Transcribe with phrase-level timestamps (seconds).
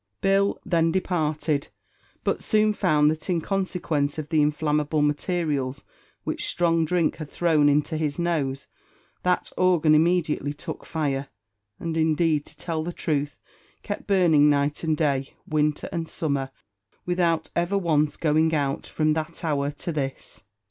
[0.19, 1.67] Bill then departed,
[2.23, 5.83] but soon found that in consequence of the inflammable materials
[6.23, 8.65] which strong drink had thrown into his nose,
[9.21, 11.27] that organ immediately took fire,
[11.79, 13.37] and, indeed, to tell the truth,
[13.83, 16.49] kept burning night and day, winter and summer,
[17.05, 20.41] without ever once going out, from that hour to this.